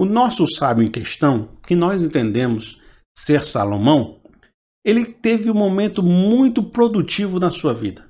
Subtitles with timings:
[0.00, 2.80] O nosso sábio em questão, que nós entendemos
[3.14, 4.22] ser Salomão,
[4.82, 8.08] ele teve um momento muito produtivo na sua vida.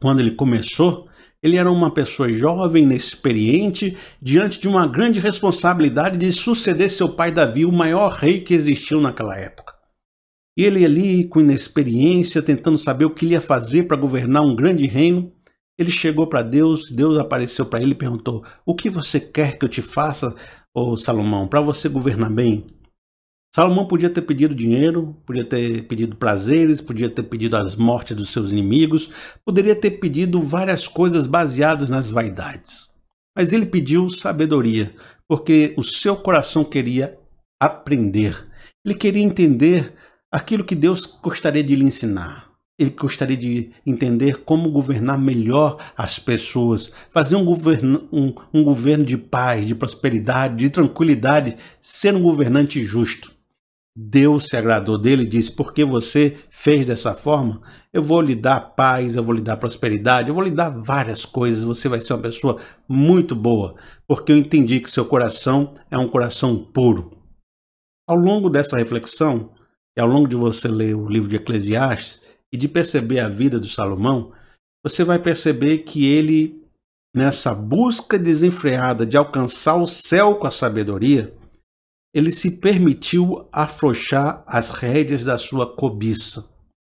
[0.00, 1.06] Quando ele começou,
[1.42, 7.32] ele era uma pessoa jovem, inexperiente, diante de uma grande responsabilidade de suceder seu pai
[7.32, 9.74] Davi, o maior rei que existiu naquela época.
[10.56, 14.86] Ele ali, com inexperiência, tentando saber o que ele ia fazer para governar um grande
[14.86, 15.30] reino,
[15.78, 19.64] ele chegou para Deus, Deus apareceu para ele e perguntou: O que você quer que
[19.64, 20.34] eu te faça,
[20.74, 22.66] ô Salomão, para você governar bem?
[23.54, 28.30] Salomão podia ter pedido dinheiro, podia ter pedido prazeres, podia ter pedido as mortes dos
[28.30, 29.10] seus inimigos,
[29.44, 32.88] poderia ter pedido várias coisas baseadas nas vaidades.
[33.36, 34.94] Mas ele pediu sabedoria,
[35.26, 37.18] porque o seu coração queria
[37.60, 38.46] aprender.
[38.84, 39.94] Ele queria entender
[40.30, 42.47] aquilo que Deus gostaria de lhe ensinar.
[42.78, 49.04] Ele gostaria de entender como governar melhor as pessoas, fazer um governo, um, um governo
[49.04, 53.36] de paz, de prosperidade, de tranquilidade, ser um governante justo.
[54.00, 57.60] Deus se agradou dele e disse: Porque você fez dessa forma,
[57.92, 61.24] eu vou lhe dar paz, eu vou lhe dar prosperidade, eu vou lhe dar várias
[61.24, 61.64] coisas.
[61.64, 63.74] Você vai ser uma pessoa muito boa,
[64.06, 67.10] porque eu entendi que seu coração é um coração puro.
[68.08, 69.50] Ao longo dessa reflexão,
[69.96, 73.58] e ao longo de você ler o livro de Eclesiastes e de perceber a vida
[73.58, 74.32] do Salomão,
[74.82, 76.62] você vai perceber que ele,
[77.14, 81.34] nessa busca desenfreada de alcançar o céu com a sabedoria,
[82.14, 86.48] ele se permitiu afrouxar as rédeas da sua cobiça.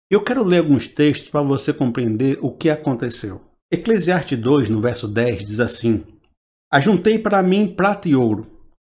[0.09, 3.41] Eu quero ler alguns textos para você compreender o que aconteceu.
[3.71, 6.03] Eclesiastes 2, no verso 10, diz assim:
[6.71, 8.47] Ajuntei para mim prata e ouro,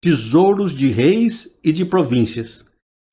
[0.03, 2.65] tesouros de reis e de províncias.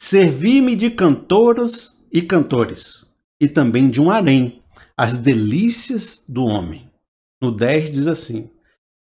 [0.02, 3.06] Servi-me de cantoras e cantores,
[3.40, 4.62] e também de um harém,
[4.98, 6.90] as delícias do homem.
[7.42, 8.50] No 10 diz assim: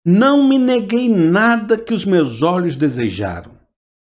[0.05, 3.62] Não me neguei nada que os meus olhos desejaram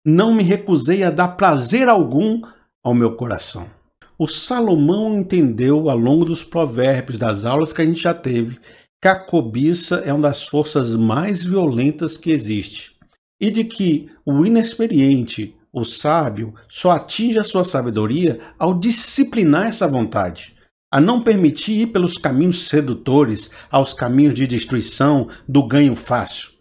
[0.06, 2.42] não me recusei a dar prazer algum
[2.84, 3.70] ao meu coração.
[4.20, 8.60] O Salomão entendeu ao longo dos provérbios, das aulas que a gente já teve,
[9.02, 12.96] que a cobiça é uma das forças mais violentas que existe
[13.42, 19.88] e de que o inexperiente, o sábio, só atinge a sua sabedoria ao disciplinar essa
[19.88, 20.54] vontade,
[20.92, 26.54] a não permitir ir pelos caminhos sedutores, aos caminhos de destruição, do ganho fácil.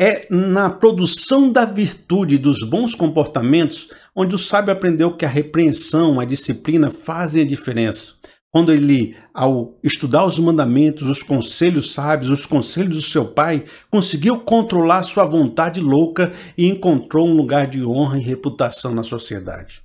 [0.00, 5.28] É na produção da virtude e dos bons comportamentos onde o sábio aprendeu que a
[5.28, 8.17] repreensão, a disciplina fazem a diferença.
[8.50, 14.40] Quando ele, ao estudar os mandamentos, os conselhos sábios, os conselhos do seu pai, conseguiu
[14.40, 19.82] controlar sua vontade louca e encontrou um lugar de honra e reputação na sociedade.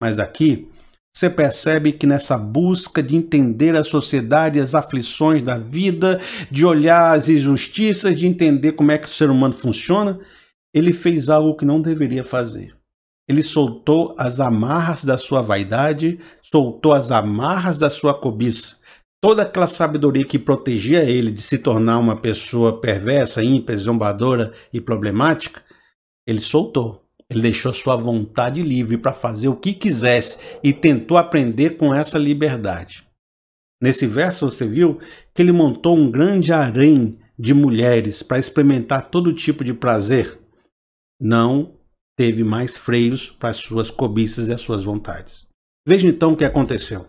[0.00, 0.68] Mas aqui,
[1.14, 7.16] você percebe que nessa busca de entender a sociedade, as aflições da vida, de olhar
[7.16, 10.18] as injustiças, de entender como é que o ser humano funciona,
[10.74, 12.74] ele fez algo que não deveria fazer.
[13.32, 18.76] Ele soltou as amarras da sua vaidade, soltou as amarras da sua cobiça.
[19.22, 24.82] Toda aquela sabedoria que protegia ele de se tornar uma pessoa perversa, ímpia, zombadora e
[24.82, 25.62] problemática,
[26.26, 27.06] ele soltou.
[27.30, 32.18] Ele deixou sua vontade livre para fazer o que quisesse e tentou aprender com essa
[32.18, 33.06] liberdade.
[33.80, 34.98] Nesse verso você viu
[35.32, 40.38] que ele montou um grande harém de mulheres para experimentar todo tipo de prazer.
[41.18, 41.72] Não
[42.22, 45.44] teve mais freios para as suas cobiças e as suas vontades.
[45.84, 47.04] Veja então o que aconteceu.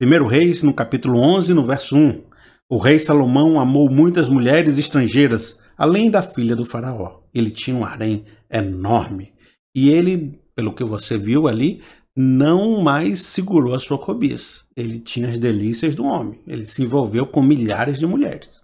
[0.00, 2.24] Primeiro Reis, no capítulo 11, no verso 1.
[2.68, 7.20] O rei Salomão amou muitas mulheres estrangeiras, além da filha do faraó.
[7.32, 9.32] Ele tinha um harém enorme.
[9.76, 11.80] E ele, pelo que você viu ali,
[12.16, 14.64] não mais segurou a sua cobiça.
[14.76, 16.40] Ele tinha as delícias do homem.
[16.48, 18.60] Ele se envolveu com milhares de mulheres.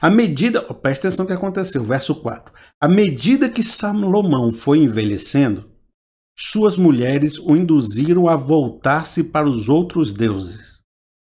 [0.00, 2.52] À medida, oh, presta atenção no que aconteceu, verso 4.
[2.80, 5.70] À medida que Salomão foi envelhecendo,
[6.38, 10.80] suas mulheres o induziram a voltar-se para os outros deuses.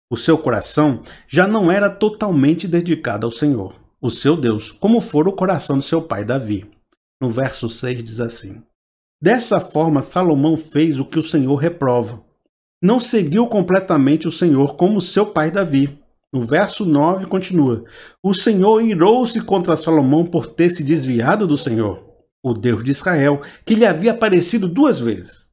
[0.10, 5.28] O seu coração já não era totalmente dedicado ao Senhor, o seu Deus, como fora
[5.28, 6.70] o coração de seu pai Davi.
[7.20, 8.64] No verso 6 diz assim:
[9.22, 12.24] Dessa forma, Salomão fez o que o Senhor reprova.
[12.82, 16.00] Não seguiu completamente o Senhor como seu pai Davi.
[16.32, 17.84] No verso 9 continua:
[18.22, 22.04] O Senhor irou-se contra Salomão por ter se desviado do Senhor,
[22.44, 25.50] o Deus de Israel, que lhe havia aparecido duas vezes.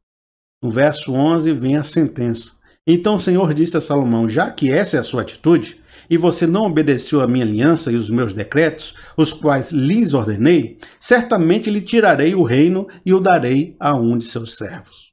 [0.62, 2.52] No verso 11 vem a sentença.
[2.86, 5.80] Então o Senhor disse a Salomão: Já que essa é a sua atitude,
[6.10, 10.78] e você não obedeceu a minha aliança e os meus decretos, os quais lhes ordenei,
[11.00, 15.12] certamente lhe tirarei o reino e o darei a um de seus servos.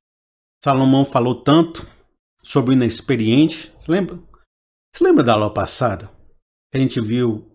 [0.63, 1.87] Salomão falou tanto
[2.43, 3.71] sobre o inexperiente.
[3.77, 4.19] Se lembra?
[4.93, 6.11] Se lembra da aula passada?
[6.73, 7.49] A gente viu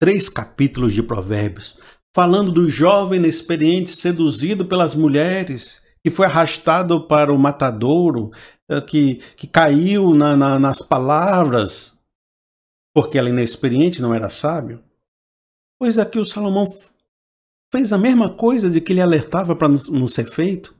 [0.00, 1.78] três capítulos de Provérbios
[2.14, 8.30] falando do jovem inexperiente seduzido pelas mulheres, que foi arrastado para o matadouro,
[8.68, 11.96] eh, que, que caiu na, na, nas palavras,
[12.94, 14.82] porque ela inexperiente não era sábio.
[15.78, 16.76] Pois aqui o Salomão
[17.72, 20.77] fez a mesma coisa de que ele alertava para não ser feito.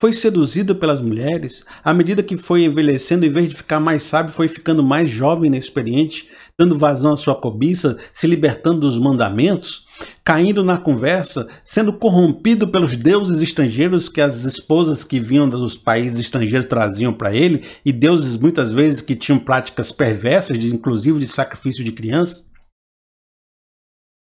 [0.00, 1.62] Foi seduzido pelas mulheres.
[1.84, 5.44] À medida que foi envelhecendo, em vez de ficar mais sábio, foi ficando mais jovem
[5.44, 9.86] e inexperiente, dando vazão à sua cobiça, se libertando dos mandamentos,
[10.24, 16.18] caindo na conversa, sendo corrompido pelos deuses estrangeiros que as esposas que vinham dos países
[16.18, 21.84] estrangeiros traziam para ele, e deuses muitas vezes que tinham práticas perversas, inclusive de sacrifício
[21.84, 22.48] de crianças.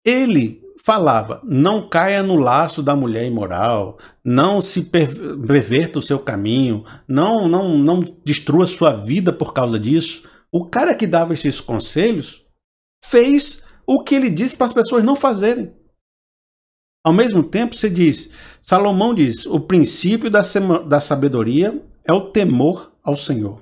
[0.02, 6.84] Ele falava: não caia no laço da mulher imoral, não se perverta o seu caminho,
[7.08, 10.28] não, não, não destrua sua vida por causa disso.
[10.52, 12.46] O cara que dava esses conselhos
[13.04, 15.74] fez o que ele disse para as pessoas não fazerem.
[17.04, 18.30] Ao mesmo tempo, se diz,
[18.62, 20.42] Salomão diz: o princípio da,
[20.86, 23.60] da sabedoria é o temor ao Senhor.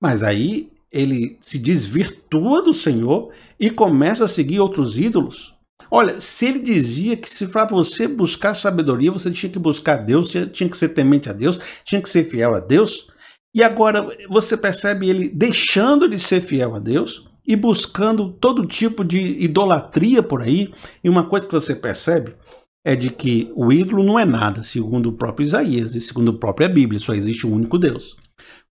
[0.00, 5.54] Mas aí ele se desvirtua do Senhor e começa a seguir outros ídolos.
[5.94, 10.30] Olha, se ele dizia que se para você buscar sabedoria, você tinha que buscar Deus,
[10.30, 13.08] tinha que ser temente a Deus, tinha que ser fiel a Deus,
[13.54, 19.04] e agora você percebe ele deixando de ser fiel a Deus e buscando todo tipo
[19.04, 20.72] de idolatria por aí.
[21.04, 22.36] E uma coisa que você percebe
[22.82, 26.38] é de que o ídolo não é nada, segundo o próprio Isaías e segundo a
[26.38, 28.16] própria Bíblia, só existe um único Deus.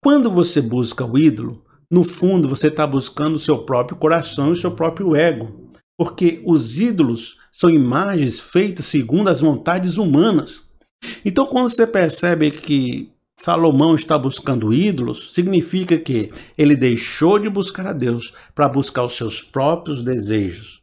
[0.04, 4.52] Quando você busca o ídolo, no fundo você está buscando o seu próprio coração e
[4.52, 5.67] o seu próprio ego
[5.98, 10.68] porque os ídolos são imagens feitas segundo as vontades humanas.
[11.26, 17.88] Então, quando você percebe que Salomão está buscando ídolos, significa que ele deixou de buscar
[17.88, 20.82] a Deus para buscar os seus próprios desejos.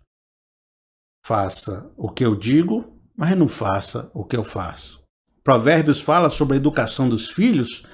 [1.24, 5.02] Faça o que eu digo, mas não faça o que eu faço.
[5.42, 7.84] Provérbios fala sobre a educação dos filhos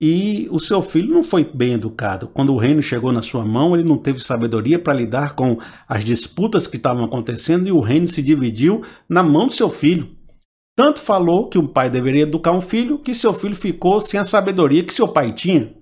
[0.00, 2.28] e o seu filho não foi bem educado.
[2.28, 5.58] Quando o reino chegou na sua mão, ele não teve sabedoria para lidar com
[5.88, 10.14] as disputas que estavam acontecendo e o reino se dividiu na mão do seu filho.
[10.76, 14.26] Tanto falou que o pai deveria educar um filho que seu filho ficou sem a
[14.26, 15.74] sabedoria que seu pai tinha.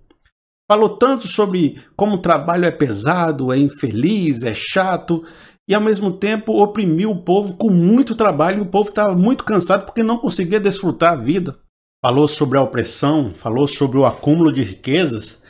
[0.71, 5.25] Falou tanto sobre como o trabalho é pesado, é infeliz, é chato,
[5.69, 9.43] e ao mesmo tempo oprimiu o povo com muito trabalho e o povo estava muito
[9.43, 11.59] cansado porque não conseguia desfrutar a vida
[12.05, 15.41] falou sobre a opressão, falou sobre o acúmulo de riquezas,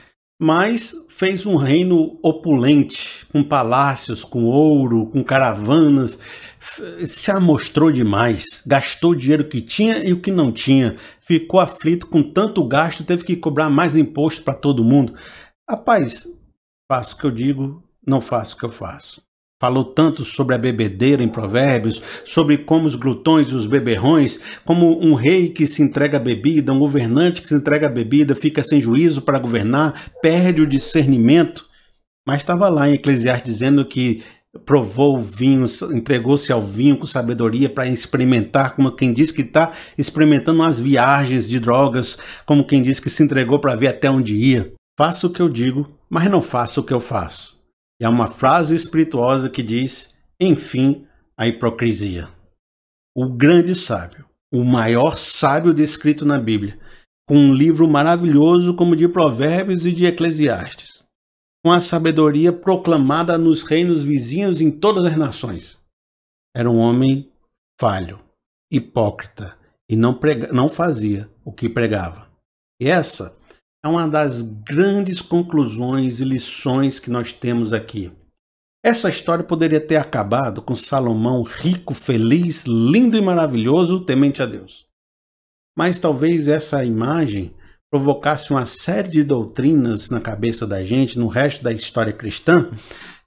[0.40, 6.16] mas fez um reino opulente, com palácios, com ouro, com caravanas,
[7.08, 12.06] se amostrou demais, gastou o dinheiro que tinha e o que não tinha, ficou aflito
[12.06, 15.12] com tanto gasto, teve que cobrar mais imposto para todo mundo.
[15.68, 16.24] Rapaz,
[16.88, 19.20] faço o que eu digo, não faço o que eu faço.
[19.60, 25.00] Falou tanto sobre a bebedeira em Provérbios, sobre como os glutões e os beberrões, como
[25.00, 28.62] um rei que se entrega à bebida, um governante que se entrega à bebida, fica
[28.62, 31.66] sem juízo para governar, perde o discernimento.
[32.26, 34.22] Mas estava lá em Eclesiastes dizendo que
[34.64, 39.72] provou o vinho, entregou-se ao vinho com sabedoria para experimentar, como quem diz que está
[39.96, 44.36] experimentando umas viagens de drogas, como quem diz que se entregou para ver até onde
[44.36, 44.72] ia.
[44.98, 47.53] Faço o que eu digo, mas não faço o que eu faço.
[48.00, 51.06] E há uma frase espirituosa que diz: enfim,
[51.36, 52.28] a hipocrisia.
[53.16, 56.78] O grande sábio, o maior sábio descrito na Bíblia,
[57.26, 61.04] com um livro maravilhoso como de Provérbios e de Eclesiastes,
[61.64, 65.78] com a sabedoria proclamada nos reinos vizinhos em todas as nações.
[66.54, 67.30] Era um homem
[67.80, 68.20] falho,
[68.70, 69.56] hipócrita
[69.88, 72.28] e não, prega, não fazia o que pregava.
[72.80, 73.36] E essa
[73.84, 78.10] é uma das grandes conclusões e lições que nós temos aqui.
[78.82, 84.86] Essa história poderia ter acabado com Salomão rico, feliz, lindo e maravilhoso, temente a Deus.
[85.76, 87.54] Mas talvez essa imagem
[87.90, 92.70] provocasse uma série de doutrinas na cabeça da gente, no resto da história cristã,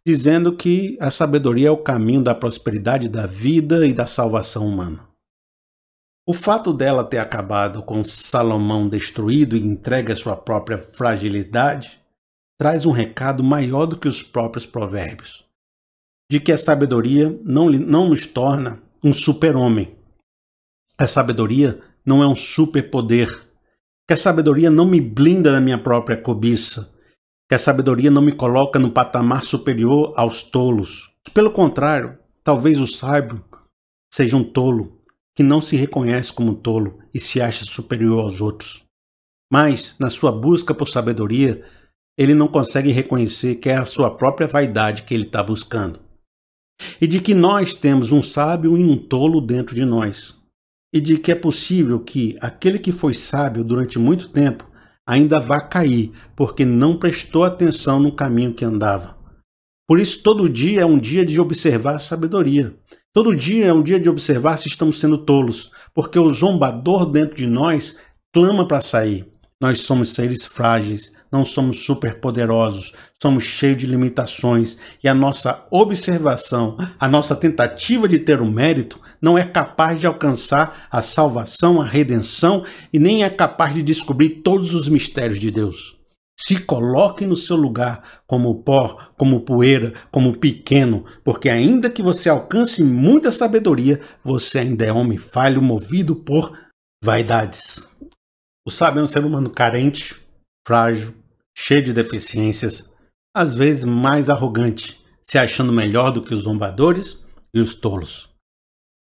[0.05, 5.07] dizendo que a sabedoria é o caminho da prosperidade da vida e da salvação humana.
[6.29, 12.01] O fato dela ter acabado com Salomão destruído e entregue à sua própria fragilidade
[12.59, 15.45] traz um recado maior do que os próprios provérbios,
[16.29, 19.95] de que a sabedoria não, não nos torna um super-homem.
[20.97, 23.47] A sabedoria não é um superpoder.
[24.05, 26.93] Que a sabedoria não me blinda da minha própria cobiça.
[27.47, 31.09] Que a sabedoria não me coloca no patamar superior aos tolos.
[31.23, 33.41] Que, pelo contrário, talvez o sábio
[34.11, 34.96] seja um tolo
[35.37, 38.83] que não se reconhece como tolo e se acha superior aos outros.
[39.53, 41.63] Mas, na sua busca por sabedoria,
[42.17, 45.99] ele não consegue reconhecer que é a sua própria vaidade que ele está buscando.
[46.99, 50.39] e de que nós temos um sábio e um tolo dentro de nós,
[50.93, 54.67] e de que é possível que aquele que foi sábio durante muito tempo
[55.07, 59.17] ainda vá cair, porque não prestou atenção no caminho que andava.
[59.87, 62.75] Por isso, todo dia é um dia de observar a sabedoria.
[63.17, 67.35] Todo dia é um dia de observar se estamos sendo tolos, porque o zombador dentro
[67.35, 67.97] de nós
[68.31, 69.25] clama para sair.
[69.59, 76.77] Nós somos seres frágeis, não somos superpoderosos, somos cheios de limitações e a nossa observação,
[76.99, 81.85] a nossa tentativa de ter o mérito não é capaz de alcançar a salvação, a
[81.85, 85.96] redenção e nem é capaz de descobrir todos os mistérios de Deus.
[86.39, 92.29] Se coloque no seu lugar como pó, como poeira, como pequeno, porque ainda que você
[92.29, 96.55] alcance muita sabedoria, você ainda é homem falho, movido por
[97.03, 97.87] vaidades.
[98.65, 100.15] O sábio é um ser humano carente,
[100.67, 101.15] frágil,
[101.57, 102.93] cheio de deficiências,
[103.35, 108.29] às vezes mais arrogante, se achando melhor do que os zombadores e os tolos.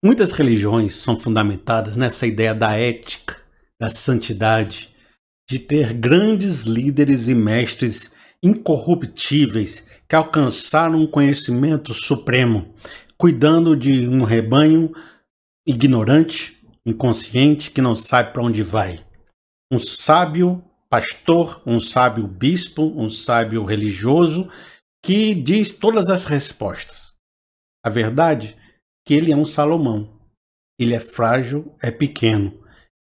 [0.04, 3.38] Muitas religiões são fundamentadas nessa ideia da ética,
[3.80, 4.90] da santidade,
[5.52, 12.74] de ter grandes líderes e mestres incorruptíveis que alcançaram um conhecimento supremo,
[13.18, 14.94] cuidando de um rebanho
[15.68, 19.06] ignorante, inconsciente, que não sabe para onde vai
[19.70, 24.50] um sábio pastor, um sábio bispo, um sábio religioso
[25.04, 27.14] que diz todas as respostas.
[27.86, 28.72] A verdade é
[29.06, 30.18] que ele é um Salomão.
[30.80, 32.61] Ele é frágil, é pequeno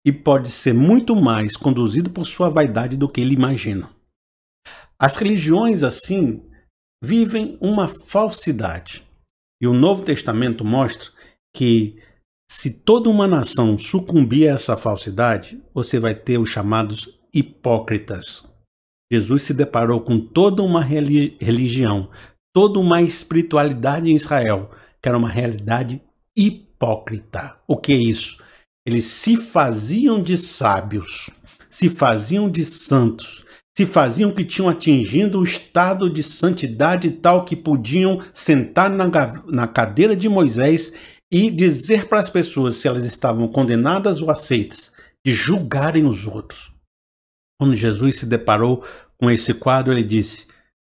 [0.09, 3.91] e pode ser muito mais conduzido por sua vaidade do que ele imagina.
[4.99, 6.43] As religiões assim
[7.05, 9.07] vivem uma falsidade.
[9.61, 11.11] E o Novo Testamento mostra
[11.55, 12.01] que
[12.51, 18.43] se toda uma nação sucumbir a essa falsidade, você vai ter os chamados hipócritas.
[19.13, 22.11] Jesus se deparou com toda uma religião,
[22.55, 24.71] toda uma espiritualidade em Israel,
[25.03, 26.01] que era uma realidade
[26.35, 27.61] hipócrita.
[27.69, 28.48] O que é isso?
[28.89, 31.29] Eles se faziam de sábios,
[31.69, 33.45] se faziam de santos,
[33.77, 39.05] se faziam que tinham atingido o estado de santidade tal que podiam sentar na,
[39.47, 40.91] na cadeira de Moisés
[41.31, 44.91] e dizer para as pessoas se elas estavam condenadas ou aceitas,
[45.23, 46.73] de julgarem os outros.
[47.61, 48.83] Quando Jesus se deparou
[49.19, 50.47] com esse quadro, ele disse: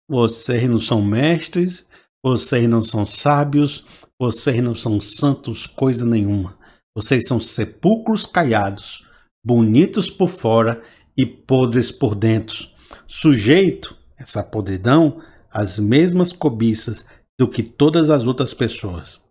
[0.10, 1.86] Vocês não são mestres,
[2.25, 3.86] vocês não são sábios,
[4.20, 6.60] vocês não são santos, coisa nenhuma.
[6.95, 9.07] Vocês são sepulcros caiados,
[9.45, 10.83] bonitos por fora
[11.15, 12.67] e podres por dentro,
[13.07, 17.05] sujeito, essa podridão, às mesmas cobiças
[17.39, 19.21] do que todas as outras pessoas.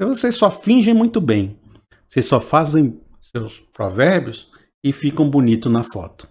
[0.00, 1.58] Vocês só fingem muito bem.
[2.06, 4.48] Vocês só fazem seus provérbios
[4.84, 6.27] e ficam bonitos na foto.